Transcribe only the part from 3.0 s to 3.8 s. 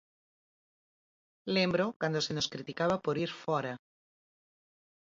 por ir fóra.